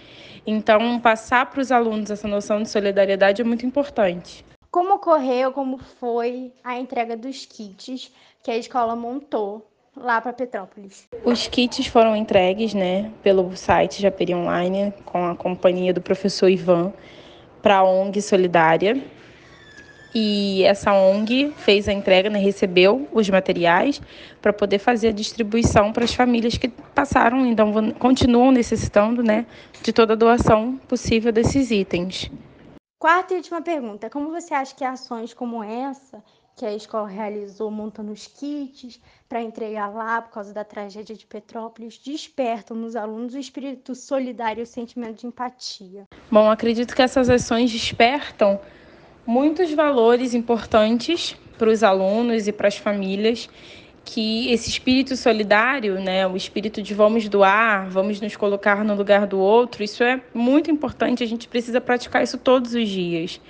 então, 0.47 0.99
passar 0.99 1.47
para 1.47 1.61
os 1.61 1.71
alunos 1.71 2.11
essa 2.11 2.27
noção 2.27 2.63
de 2.63 2.69
solidariedade 2.69 3.41
é 3.41 3.45
muito 3.45 3.65
importante. 3.65 4.45
Como 4.71 4.95
ocorreu, 4.95 5.53
como 5.53 5.79
foi 5.79 6.53
a 6.65 6.79
entrega 6.79 7.17
dos 7.17 7.45
kits 7.45 8.11
que 8.43 8.51
a 8.51 8.57
escola 8.57 8.97
montou 8.97 9.69
lá 9.95 10.21
para 10.21 10.33
Petrópolis? 10.33 11.07
Os 11.25 11.47
kits 11.47 11.87
foram 11.87 12.17
entregues, 12.17 12.75
né, 12.75 13.13
pelo 13.23 13.55
site 13.55 14.01
Japeri 14.01 14.35
Online, 14.35 14.93
com 15.05 15.27
a 15.27 15.37
companhia 15.37 15.93
do 15.93 16.01
professor 16.01 16.49
Ivan, 16.49 16.93
para 17.61 17.79
a 17.79 17.85
ONG 17.85 18.21
Solidária. 18.21 19.01
E 20.15 20.63
essa 20.65 20.93
ONG 20.93 21.53
fez 21.57 21.89
a 21.89 21.93
entrega, 21.93 22.29
né, 22.29 22.39
recebeu 22.39 23.09
os 23.13 23.29
materiais 23.31 24.01
para 24.43 24.53
poder 24.53 24.79
fazer 24.79 25.09
a 25.09 25.13
distribuição 25.13 25.93
para 25.93 26.05
as 26.05 26.13
famílias 26.13 26.59
que 26.59 26.69
passaram, 26.69 27.47
então 27.47 27.93
continuam 27.93 28.53
necessitando 28.53 29.23
né, 29.23 29.47
de 29.83 29.93
toda 29.93 30.13
a 30.13 30.17
doação 30.17 30.77
possível 30.87 31.33
desses 31.33 31.71
itens. 31.71 32.31
Quarta 32.99 33.35
e 33.35 33.39
última 33.39 33.63
pergunta: 33.63 34.11
como 34.11 34.31
você 34.31 34.55
acha 34.55 34.75
que 34.75 34.85
ações 34.85 35.33
como 35.33 35.65
essa, 35.65 36.23
que 36.55 36.67
a 36.67 36.75
escola 36.75 37.09
realizou 37.09 37.71
montando 37.71 38.13
os 38.13 38.27
kits 38.27 39.01
para 39.29 39.43
entregar 39.43 39.89
lá 39.89 40.21
por 40.21 40.33
causa 40.33 40.53
da 40.53 40.63
tragédia 40.63 41.17
de 41.17 41.27
Petrópolis, 41.27 41.99
despertam 41.99 42.77
nos 42.77 42.95
alunos 42.95 43.35
o 43.35 43.39
espírito 43.39 43.95
solidário 43.95 44.61
e 44.61 44.65
o 44.65 44.67
sentimento 44.67 45.21
de 45.21 45.27
empatia? 45.27 46.05
Bom, 46.31 46.51
acredito 46.51 46.95
que 46.95 47.03
essas 47.03 47.31
ações 47.31 47.71
despertam 47.71 48.61
muitos 49.27 49.73
valores 49.73 50.35
importantes 50.35 51.37
para 51.59 51.71
os 51.71 51.83
alunos 51.83 52.49
e 52.49 52.53
para 52.53 52.69
as 52.69 52.77
famílias 52.77 53.49
que 54.05 54.51
esse 54.51 54.69
espírito 54.69 55.17
solidário, 55.17 56.01
né, 56.01 56.27
o 56.27 56.37
espírito 56.37 56.83
de 56.83 56.93
vamos 56.93 57.29
doar, 57.29 57.89
vamos 57.89 58.21
nos 58.21 58.35
colocar 58.37 58.85
no 58.85 58.95
lugar 58.95 59.27
do 59.27 59.39
outro, 59.39 59.83
isso 59.83 60.03
é 60.03 60.21
muito 60.35 60.71
importante, 60.71 61.23
a 61.23 61.27
gente 61.27 61.47
precisa 61.47 61.81
praticar 61.81 62.23
isso 62.23 62.37
todos 62.37 62.75
os 62.75 62.89
dias. 62.89 63.41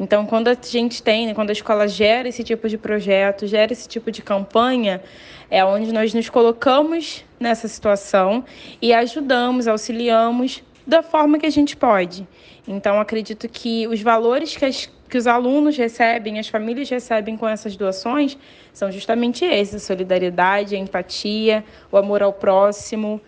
Então, 0.00 0.24
quando 0.26 0.48
a 0.48 0.56
gente 0.60 1.02
tem, 1.02 1.26
né, 1.26 1.34
quando 1.34 1.50
a 1.50 1.52
escola 1.52 1.88
gera 1.88 2.28
esse 2.28 2.44
tipo 2.44 2.68
de 2.68 2.78
projeto, 2.78 3.46
gera 3.46 3.72
esse 3.72 3.88
tipo 3.88 4.10
de 4.10 4.22
campanha, 4.22 5.02
é 5.50 5.64
onde 5.64 5.92
nós 5.92 6.14
nos 6.14 6.28
colocamos 6.28 7.24
nessa 7.40 7.66
situação 7.66 8.44
e 8.80 8.92
ajudamos, 8.92 9.66
auxiliamos 9.66 10.62
da 10.88 11.02
forma 11.02 11.38
que 11.38 11.46
a 11.46 11.50
gente 11.50 11.76
pode. 11.76 12.26
Então, 12.66 12.98
acredito 12.98 13.46
que 13.48 13.86
os 13.86 14.00
valores 14.00 14.56
que 14.56 14.64
as 14.64 14.90
que 15.08 15.16
os 15.16 15.26
alunos 15.26 15.76
recebem, 15.76 16.38
as 16.38 16.48
famílias 16.48 16.88
recebem 16.88 17.36
com 17.36 17.48
essas 17.48 17.74
doações 17.76 18.36
são 18.72 18.92
justamente 18.92 19.44
esses: 19.44 19.76
a 19.76 19.78
solidariedade, 19.78 20.76
a 20.76 20.78
empatia, 20.78 21.64
o 21.90 21.96
amor 21.96 22.22
ao 22.22 22.32
próximo. 22.32 23.20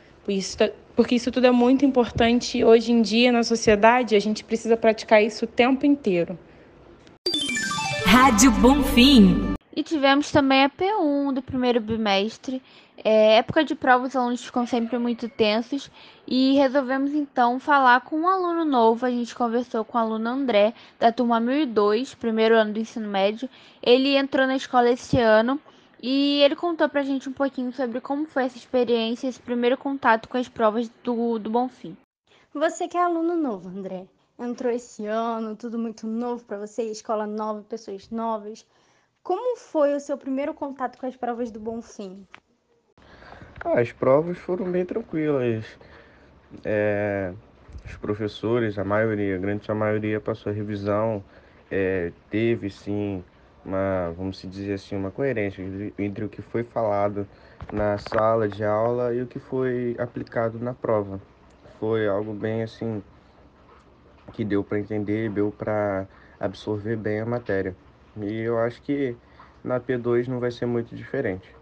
Porque 0.95 1.15
isso 1.15 1.31
tudo 1.31 1.47
é 1.47 1.51
muito 1.51 1.85
importante 1.85 2.63
hoje 2.63 2.93
em 2.93 3.01
dia 3.01 3.33
na 3.33 3.43
sociedade, 3.43 4.15
a 4.15 4.19
gente 4.21 4.45
precisa 4.45 4.77
praticar 4.77 5.23
isso 5.23 5.45
o 5.45 5.49
tempo 5.49 5.87
inteiro. 5.87 6.39
Rádio 8.05 8.51
Bonfim. 8.53 9.55
E 9.75 9.83
tivemos 9.83 10.31
também 10.31 10.65
a 10.65 10.69
P1 10.69 11.33
do 11.33 11.43
primeiro 11.43 11.81
bimestre. 11.81 12.61
É, 13.03 13.37
época 13.37 13.65
de 13.65 13.75
prova, 13.75 14.07
os 14.07 14.15
alunos 14.15 14.45
ficam 14.45 14.67
sempre 14.67 14.99
muito 14.99 15.27
tensos 15.27 15.91
e 16.27 16.53
resolvemos 16.55 17.15
então 17.15 17.59
falar 17.59 18.03
com 18.03 18.21
um 18.21 18.29
aluno 18.29 18.63
novo. 18.65 19.07
A 19.07 19.11
gente 19.11 19.35
conversou 19.35 19.85
com 19.85 19.97
o 19.97 20.01
aluno 20.01 20.29
André, 20.29 20.75
da 20.99 21.11
turma 21.11 21.41
1002, 21.41 22.15
primeiro 22.15 22.55
ano 22.55 22.75
do 22.75 22.79
ensino 22.79 23.09
médio. 23.09 23.49
Ele 23.83 24.17
entrou 24.17 24.47
na 24.47 24.55
escola 24.55 24.91
esse 24.91 25.19
ano 25.19 25.59
e 26.03 26.43
ele 26.43 26.55
contou 26.55 26.91
pra 26.91 27.03
gente 27.03 27.27
um 27.27 27.33
pouquinho 27.33 27.73
sobre 27.73 28.03
como 28.03 28.27
foi 28.27 28.45
essa 28.45 28.59
experiência, 28.59 29.29
esse 29.29 29.41
primeiro 29.41 29.79
contato 29.79 30.29
com 30.29 30.37
as 30.37 30.49
provas 30.49 30.91
do, 31.03 31.39
do 31.39 31.49
Bonfim. 31.49 31.97
Você 32.53 32.87
que 32.87 32.99
é 32.99 33.03
aluno 33.03 33.35
novo, 33.35 33.69
André, 33.69 34.07
entrou 34.39 34.71
esse 34.71 35.07
ano, 35.07 35.57
tudo 35.57 35.79
muito 35.79 36.07
novo 36.07 36.45
para 36.45 36.59
você, 36.59 36.83
escola 36.83 37.27
nova, 37.27 37.63
pessoas 37.63 38.11
novas. 38.11 38.67
Como 39.23 39.57
foi 39.57 39.95
o 39.95 40.01
seu 40.01 40.19
primeiro 40.19 40.53
contato 40.53 40.99
com 40.99 41.07
as 41.07 41.17
provas 41.17 41.51
do 41.51 41.61
Bonfim? 41.61 42.27
Ah, 43.65 43.81
as 43.81 43.93
provas 43.93 44.39
foram 44.39 44.71
bem 44.71 44.85
tranquilas. 44.87 45.79
É, 46.65 47.35
os 47.85 47.97
professores, 47.97 48.79
a 48.79 48.85
maioria, 48.85 49.37
a 49.37 49.39
grande 49.39 49.71
maioria 49.73 50.21
passou 50.21 50.51
a 50.53 50.55
revisão, 50.55 51.25
é, 51.71 52.13
teve 52.31 52.71
sim 52.71 53.25
uma, 53.65 54.13
vamos 54.17 54.41
dizer 54.43 54.75
assim, 54.75 54.97
uma 54.97 55.11
coerência 55.11 55.63
entre 55.99 56.25
o 56.25 56.29
que 56.29 56.43
foi 56.43 56.65
falado 56.65 57.29
na 57.71 57.99
sala 57.99 58.49
de 58.49 58.65
aula 58.65 59.15
e 59.15 59.23
o 59.23 59.27
que 59.27 59.39
foi 59.39 59.95
aplicado 59.99 60.59
na 60.59 60.75
prova. 60.75 61.21
Foi 61.79 62.09
algo 62.09 62.35
bem 62.35 62.63
assim 62.63 63.03
que 64.33 64.45
deu 64.45 64.65
para 64.65 64.79
entender, 64.81 65.31
deu 65.31 65.53
para 65.53 66.09
absorver 66.39 66.97
bem 66.97 67.21
a 67.21 67.27
matéria. 67.27 67.77
E 68.17 68.41
eu 68.41 68.59
acho 68.59 68.83
que 68.83 69.21
na 69.63 69.81
P2 69.81 70.29
não 70.29 70.41
vai 70.41 70.51
ser 70.51 70.67
muito 70.67 70.95
diferente. 70.97 71.60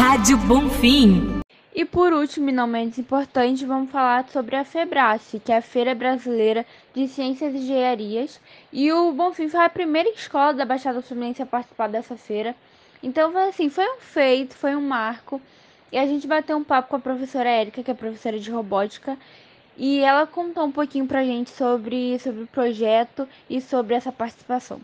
Rádio 0.00 0.38
Bonfim. 0.38 1.42
E 1.74 1.84
por 1.84 2.10
último, 2.14 2.48
e 2.48 2.52
não 2.52 2.66
menos 2.66 2.96
importante, 2.96 3.66
vamos 3.66 3.90
falar 3.90 4.26
sobre 4.30 4.56
a 4.56 4.64
FEBRACE, 4.64 5.38
que 5.38 5.52
é 5.52 5.58
a 5.58 5.62
Feira 5.62 5.94
Brasileira 5.94 6.64
de 6.94 7.06
Ciências 7.06 7.52
e 7.52 7.58
Engenharias. 7.58 8.40
E 8.72 8.90
o 8.90 9.12
Bonfim 9.12 9.50
foi 9.50 9.60
a 9.60 9.68
primeira 9.68 10.08
escola 10.08 10.54
da 10.54 10.64
Baixada 10.64 11.02
Fluminense 11.02 11.42
a 11.42 11.46
participar 11.46 11.88
dessa 11.88 12.16
feira. 12.16 12.56
Então, 13.02 13.30
foi 13.30 13.42
assim, 13.50 13.68
foi 13.68 13.84
um 13.84 14.00
feito, 14.00 14.56
foi 14.56 14.74
um 14.74 14.80
marco. 14.80 15.38
E 15.92 15.98
a 15.98 16.06
gente 16.06 16.26
bateu 16.26 16.56
um 16.56 16.64
papo 16.64 16.88
com 16.88 16.96
a 16.96 17.00
professora 17.00 17.50
Érica, 17.50 17.82
que 17.82 17.90
é 17.90 17.94
professora 17.94 18.40
de 18.40 18.50
robótica, 18.50 19.18
e 19.76 19.98
ela 19.98 20.26
contou 20.26 20.64
um 20.64 20.72
pouquinho 20.72 21.06
pra 21.06 21.24
gente 21.24 21.50
sobre, 21.50 22.18
sobre 22.20 22.44
o 22.44 22.46
projeto 22.46 23.28
e 23.50 23.60
sobre 23.60 23.94
essa 23.94 24.10
participação. 24.10 24.80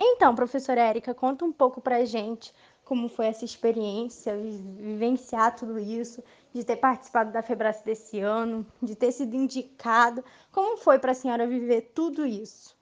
Então, 0.00 0.34
professora 0.34 0.80
Érica, 0.80 1.12
conta 1.12 1.44
um 1.44 1.52
pouco 1.52 1.80
pra 1.80 2.04
gente 2.04 2.52
como 2.90 3.08
foi 3.08 3.26
essa 3.26 3.44
experiência, 3.44 4.36
vivenciar 4.36 5.54
tudo 5.54 5.78
isso, 5.78 6.24
de 6.52 6.64
ter 6.64 6.74
participado 6.74 7.30
da 7.30 7.40
Febrace 7.40 7.84
desse 7.84 8.18
ano, 8.18 8.66
de 8.82 8.96
ter 8.96 9.12
sido 9.12 9.36
indicado. 9.36 10.24
Como 10.50 10.76
foi 10.76 10.98
para 10.98 11.12
a 11.12 11.14
senhora 11.14 11.46
viver 11.46 11.92
tudo 11.94 12.26
isso? 12.26 12.76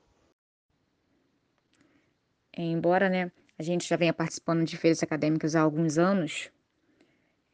Embora 2.57 3.11
né, 3.11 3.31
a 3.59 3.63
gente 3.63 3.87
já 3.87 3.97
venha 3.97 4.15
participando 4.15 4.65
de 4.65 4.79
feiras 4.79 5.03
acadêmicas 5.03 5.55
há 5.55 5.61
alguns 5.61 5.99
anos, 5.99 6.51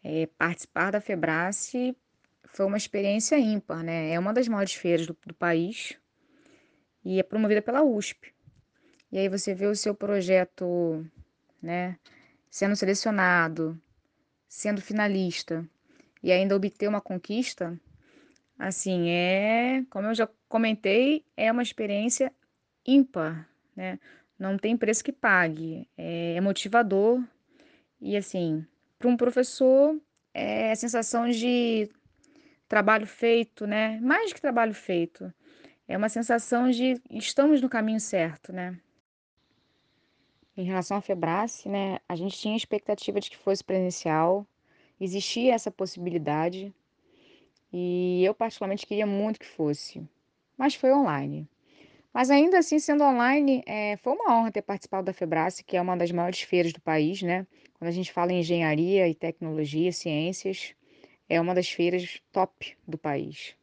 é, 0.04 0.26
participar 0.38 0.92
da 0.92 1.00
Febrace 1.00 1.96
foi 2.44 2.66
uma 2.66 2.76
experiência 2.76 3.36
ímpar, 3.36 3.82
né? 3.82 4.10
É 4.12 4.18
uma 4.20 4.32
das 4.32 4.46
maiores 4.46 4.74
feiras 4.74 5.08
do, 5.08 5.16
do 5.26 5.34
país 5.34 5.98
e 7.04 7.18
é 7.18 7.22
promovida 7.24 7.60
pela 7.60 7.82
USP. 7.82 8.32
E 9.10 9.18
aí 9.18 9.28
você 9.28 9.52
vê 9.52 9.66
o 9.66 9.74
seu 9.74 9.92
projeto, 9.92 11.04
né, 11.60 11.98
sendo 12.54 12.76
selecionado, 12.76 13.76
sendo 14.46 14.80
finalista 14.80 15.68
e 16.22 16.30
ainda 16.30 16.54
obter 16.54 16.86
uma 16.86 17.00
conquista, 17.00 17.76
assim, 18.56 19.10
é, 19.10 19.82
como 19.90 20.06
eu 20.06 20.14
já 20.14 20.28
comentei, 20.48 21.24
é 21.36 21.50
uma 21.50 21.64
experiência 21.64 22.32
ímpar, 22.86 23.48
né? 23.74 23.98
Não 24.38 24.56
tem 24.56 24.76
preço 24.76 25.02
que 25.02 25.10
pague, 25.10 25.88
é, 25.98 26.34
é 26.36 26.40
motivador 26.40 27.20
e, 28.00 28.16
assim, 28.16 28.64
para 29.00 29.08
um 29.08 29.16
professor 29.16 30.00
é 30.32 30.70
a 30.70 30.76
sensação 30.76 31.28
de 31.28 31.90
trabalho 32.68 33.08
feito, 33.08 33.66
né? 33.66 33.98
Mais 34.00 34.32
que 34.32 34.40
trabalho 34.40 34.74
feito, 34.74 35.34
é 35.88 35.96
uma 35.96 36.08
sensação 36.08 36.70
de 36.70 37.02
estamos 37.10 37.60
no 37.60 37.68
caminho 37.68 37.98
certo, 37.98 38.52
né? 38.52 38.78
Em 40.56 40.64
relação 40.64 40.96
à 40.96 41.00
Febrace, 41.00 41.68
né, 41.68 41.98
a 42.08 42.14
gente 42.14 42.38
tinha 42.38 42.54
a 42.54 42.56
expectativa 42.56 43.20
de 43.20 43.30
que 43.30 43.36
fosse 43.36 43.64
presencial, 43.64 44.46
existia 45.00 45.52
essa 45.52 45.70
possibilidade, 45.70 46.72
e 47.72 48.22
eu 48.24 48.32
particularmente 48.32 48.86
queria 48.86 49.06
muito 49.06 49.40
que 49.40 49.46
fosse, 49.46 50.00
mas 50.56 50.76
foi 50.76 50.92
online. 50.92 51.48
Mas 52.12 52.30
ainda 52.30 52.58
assim, 52.58 52.78
sendo 52.78 53.02
online, 53.02 53.64
é, 53.66 53.96
foi 53.96 54.12
uma 54.12 54.32
honra 54.32 54.52
ter 54.52 54.62
participado 54.62 55.06
da 55.06 55.12
Febrace, 55.12 55.64
que 55.64 55.76
é 55.76 55.80
uma 55.80 55.96
das 55.96 56.12
maiores 56.12 56.40
feiras 56.42 56.72
do 56.72 56.80
país, 56.80 57.20
né? 57.20 57.44
Quando 57.76 57.88
a 57.88 57.92
gente 57.92 58.12
fala 58.12 58.32
em 58.32 58.38
engenharia 58.38 59.08
e 59.08 59.14
tecnologia, 59.14 59.90
ciências, 59.90 60.76
é 61.28 61.40
uma 61.40 61.52
das 61.52 61.68
feiras 61.68 62.22
top 62.30 62.76
do 62.86 62.96
país. 62.96 63.56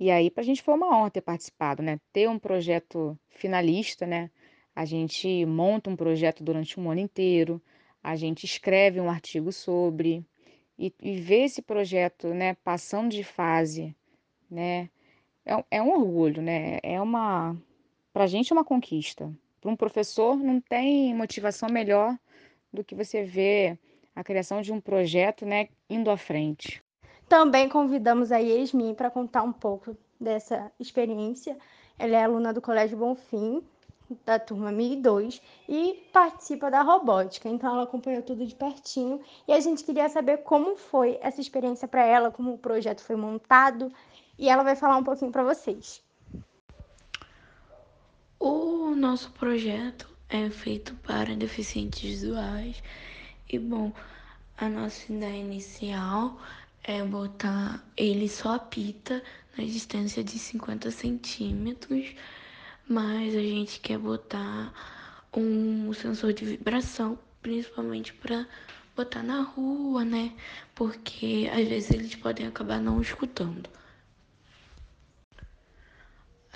E 0.00 0.10
aí, 0.10 0.30
para 0.30 0.40
a 0.42 0.44
gente 0.44 0.62
foi 0.62 0.72
uma 0.72 0.96
honra 0.96 1.10
ter 1.10 1.20
participado, 1.20 1.82
né? 1.82 2.00
Ter 2.10 2.30
um 2.30 2.38
projeto 2.38 3.18
finalista, 3.28 4.06
né? 4.06 4.30
A 4.76 4.84
gente 4.84 5.46
monta 5.46 5.88
um 5.88 5.96
projeto 5.96 6.44
durante 6.44 6.78
um 6.78 6.90
ano 6.90 7.00
inteiro, 7.00 7.62
a 8.02 8.14
gente 8.14 8.44
escreve 8.44 9.00
um 9.00 9.08
artigo 9.08 9.50
sobre, 9.50 10.22
e, 10.78 10.92
e 11.02 11.16
ver 11.16 11.44
esse 11.44 11.62
projeto, 11.62 12.28
né, 12.28 12.54
passando 12.62 13.08
de 13.10 13.24
fase, 13.24 13.96
né? 14.50 14.90
É, 15.46 15.64
é 15.70 15.82
um 15.82 15.92
orgulho, 15.92 16.42
né? 16.42 16.78
É 16.82 17.00
uma. 17.00 17.56
Para 18.12 18.24
a 18.24 18.26
gente 18.26 18.52
é 18.52 18.54
uma 18.54 18.64
conquista. 18.64 19.32
Para 19.62 19.70
um 19.70 19.76
professor, 19.76 20.36
não 20.36 20.60
tem 20.60 21.14
motivação 21.14 21.70
melhor 21.70 22.14
do 22.70 22.84
que 22.84 22.94
você 22.94 23.22
ver 23.22 23.78
a 24.14 24.22
criação 24.22 24.60
de 24.60 24.72
um 24.72 24.80
projeto, 24.80 25.46
né, 25.46 25.68
indo 25.88 26.10
à 26.10 26.18
frente. 26.18 26.82
Também 27.28 27.68
convidamos 27.68 28.30
a 28.30 28.38
Yasmin 28.38 28.94
para 28.94 29.10
contar 29.10 29.42
um 29.42 29.52
pouco 29.52 29.96
dessa 30.20 30.70
experiência. 30.78 31.56
Ela 31.98 32.18
é 32.18 32.24
aluna 32.24 32.52
do 32.52 32.60
Colégio 32.60 32.98
Bonfim, 32.98 33.62
da 34.24 34.38
turma 34.38 34.70
1002, 34.70 35.40
e 35.68 36.08
participa 36.12 36.70
da 36.70 36.82
robótica. 36.82 37.48
Então 37.48 37.72
ela 37.74 37.84
acompanhou 37.84 38.22
tudo 38.22 38.46
de 38.46 38.54
pertinho 38.54 39.20
e 39.46 39.52
a 39.52 39.60
gente 39.60 39.84
queria 39.84 40.08
saber 40.08 40.38
como 40.38 40.76
foi 40.76 41.18
essa 41.20 41.40
experiência 41.40 41.88
para 41.88 42.04
ela, 42.04 42.30
como 42.30 42.54
o 42.54 42.58
projeto 42.58 43.02
foi 43.02 43.16
montado, 43.16 43.92
e 44.38 44.48
ela 44.48 44.62
vai 44.62 44.76
falar 44.76 44.96
um 44.96 45.04
pouquinho 45.04 45.32
para 45.32 45.42
vocês. 45.42 46.02
O 48.38 48.94
nosso 48.94 49.30
projeto 49.32 50.08
é 50.28 50.50
feito 50.50 50.94
para 50.96 51.34
deficientes 51.34 52.02
visuais 52.02 52.82
e 53.48 53.58
bom, 53.58 53.92
a 54.58 54.68
nossa 54.68 55.12
ideia 55.12 55.40
inicial 55.40 56.38
é 56.82 57.02
botar 57.02 57.84
ele 57.96 58.28
só 58.28 58.54
apita 58.54 59.22
na 59.56 59.64
distância 59.64 60.22
de 60.22 60.38
50 60.38 60.90
centímetros, 60.90 62.14
mas 62.88 63.34
a 63.34 63.40
gente 63.40 63.80
quer 63.80 63.98
botar 63.98 64.72
um 65.34 65.92
sensor 65.92 66.32
de 66.32 66.44
vibração, 66.44 67.18
principalmente 67.42 68.12
para 68.14 68.46
botar 68.94 69.22
na 69.22 69.42
rua, 69.42 70.04
né? 70.04 70.32
Porque 70.74 71.50
às 71.52 71.68
vezes 71.68 71.90
eles 71.90 72.14
podem 72.14 72.46
acabar 72.46 72.80
não 72.80 73.00
escutando. 73.00 73.68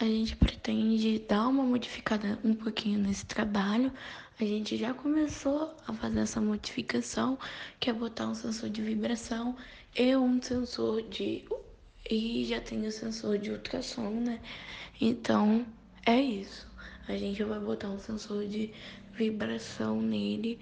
A 0.01 0.05
gente 0.05 0.35
pretende 0.37 1.19
dar 1.19 1.47
uma 1.49 1.63
modificada 1.63 2.39
um 2.43 2.55
pouquinho 2.55 2.99
nesse 2.99 3.27
trabalho. 3.27 3.93
A 4.41 4.45
gente 4.45 4.79
já 4.79 4.95
começou 4.95 5.77
a 5.87 5.93
fazer 5.93 6.21
essa 6.21 6.41
modificação, 6.41 7.39
que 7.79 7.91
é 7.91 7.93
botar 7.93 8.29
um 8.29 8.35
sensor 8.35 8.71
de 8.71 8.81
vibração 8.81 9.55
e 9.95 10.17
um 10.17 10.41
sensor 10.41 11.03
de. 11.03 11.45
E 12.11 12.47
já 12.47 12.61
tem 12.63 12.87
o 12.87 12.93
sensor 12.93 13.37
de 13.37 13.51
ultrassom, 13.51 14.09
né? 14.21 14.41
Então 14.99 15.67
é 16.07 16.21
isso. 16.21 16.69
A 17.09 17.17
gente 17.17 17.43
vai 17.45 17.59
botar 17.59 17.89
um 17.89 17.99
sensor 17.99 18.47
de 18.47 18.73
vibração 19.13 20.01
nele 20.01 20.59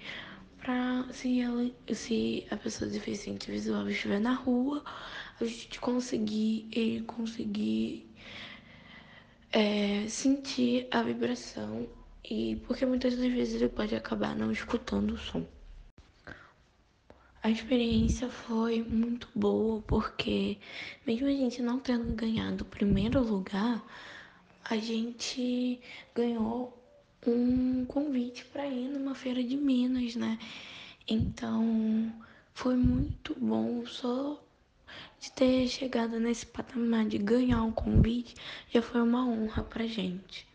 para 0.57 1.05
se, 1.13 1.39
ela, 1.39 1.69
se 1.93 2.45
a 2.51 2.57
pessoa 2.57 2.89
deficiente 2.89 3.49
visual 3.49 3.87
estiver 3.89 4.19
na 4.19 4.33
rua, 4.33 4.83
a 5.39 5.45
gente 5.45 5.79
conseguir 5.79 6.67
ele 6.71 7.01
conseguir 7.01 8.09
é, 9.51 10.05
sentir 10.07 10.87
a 10.91 11.01
vibração 11.01 11.87
e 12.23 12.57
porque 12.67 12.85
muitas 12.85 13.15
das 13.15 13.31
vezes 13.31 13.61
ele 13.61 13.69
pode 13.69 13.95
acabar 13.95 14.35
não 14.35 14.51
escutando 14.51 15.11
o 15.11 15.17
som. 15.17 15.45
A 17.41 17.49
experiência 17.49 18.29
foi 18.29 18.83
muito 18.83 19.29
boa 19.33 19.81
porque 19.83 20.57
mesmo 21.07 21.27
a 21.27 21.31
gente 21.31 21.61
não 21.61 21.79
tendo 21.79 22.13
ganhado 22.13 22.63
o 22.63 22.67
primeiro 22.67 23.23
lugar, 23.23 23.81
a 24.63 24.77
gente 24.77 25.79
ganhou 26.15 26.77
um 27.25 27.85
convite 27.85 28.45
para 28.45 28.67
ir 28.67 28.89
numa 28.89 29.13
feira 29.13 29.43
de 29.43 29.57
Minas, 29.57 30.15
né? 30.15 30.39
Então 31.07 32.11
foi 32.53 32.75
muito 32.75 33.35
bom 33.39 33.85
só 33.85 34.41
de 35.19 35.31
ter 35.31 35.67
chegado 35.67 36.19
nesse 36.19 36.45
patamar 36.45 37.05
de 37.05 37.17
ganhar 37.17 37.61
um 37.63 37.71
convite 37.71 38.35
já 38.69 38.81
foi 38.81 39.01
uma 39.01 39.27
honra 39.27 39.63
pra 39.63 39.85
gente. 39.85 40.47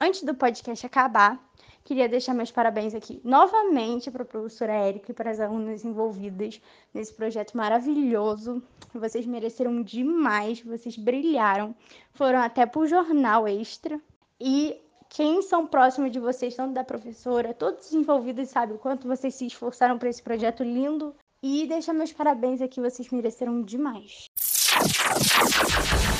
Antes 0.00 0.22
do 0.22 0.34
podcast 0.34 0.84
acabar, 0.84 1.38
queria 1.84 2.08
deixar 2.08 2.34
meus 2.34 2.50
parabéns 2.50 2.94
aqui 2.94 3.20
novamente 3.22 4.10
para 4.10 4.22
a 4.22 4.26
professora 4.26 4.72
Érica 4.72 5.12
e 5.12 5.14
para 5.14 5.30
as 5.30 5.38
alunas 5.38 5.84
envolvidas 5.84 6.60
nesse 6.92 7.12
projeto 7.12 7.54
maravilhoso. 7.56 8.62
Vocês 8.94 9.26
mereceram 9.26 9.82
demais, 9.82 10.62
vocês 10.62 10.96
brilharam, 10.96 11.74
foram 12.12 12.38
até 12.38 12.64
para 12.64 12.80
o 12.80 12.86
jornal 12.86 13.46
extra. 13.46 14.00
E 14.40 14.80
quem 15.10 15.42
são 15.42 15.66
próximos 15.66 16.10
de 16.10 16.18
vocês, 16.18 16.56
tanto 16.56 16.72
da 16.72 16.82
professora, 16.82 17.54
todos 17.54 17.86
os 17.86 17.92
envolvidos, 17.92 18.48
sabem 18.48 18.74
o 18.74 18.78
quanto 18.78 19.06
vocês 19.06 19.34
se 19.34 19.46
esforçaram 19.46 19.98
para 19.98 20.08
esse 20.08 20.22
projeto 20.22 20.64
lindo 20.64 21.14
e 21.42 21.66
deixar 21.66 21.92
meus 21.92 22.12
parabéns 22.12 22.62
aqui, 22.62 22.80
vocês 22.80 23.10
mereceram 23.10 23.62
demais. 23.62 24.24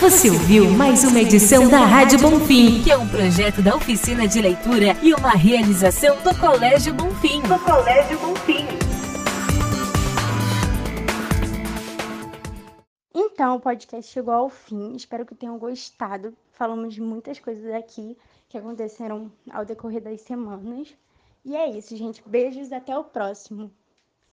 Você 0.01 0.31
ouviu 0.31 0.71
mais 0.71 1.05
uma 1.05 1.21
edição 1.21 1.69
da 1.69 1.81
Rádio 1.85 2.19
Bonfim, 2.19 2.83
que 2.83 2.91
é 2.91 2.97
um 2.97 3.07
projeto 3.07 3.61
da 3.61 3.77
oficina 3.77 4.27
de 4.27 4.41
leitura 4.41 4.97
e 5.03 5.13
uma 5.13 5.33
realização 5.33 6.17
do 6.23 6.35
Colégio 6.41 6.95
Bonfim. 6.95 7.43
Do 7.43 7.59
Colégio 7.59 8.19
Bonfim. 8.19 8.65
Então, 13.15 13.57
o 13.57 13.61
podcast 13.61 14.11
chegou 14.11 14.33
ao 14.33 14.49
fim. 14.49 14.97
Espero 14.97 15.27
que 15.27 15.35
tenham 15.35 15.59
gostado. 15.59 16.35
Falamos 16.53 16.95
de 16.95 17.03
muitas 17.03 17.39
coisas 17.39 17.75
aqui 17.75 18.17
que 18.49 18.57
aconteceram 18.57 19.31
ao 19.51 19.67
decorrer 19.67 20.01
das 20.01 20.23
semanas. 20.23 20.95
E 21.45 21.55
é 21.55 21.69
isso, 21.69 21.95
gente. 21.95 22.23
Beijos, 22.27 22.73
até 22.73 22.97
o 22.97 23.05
próximo. 23.05 23.71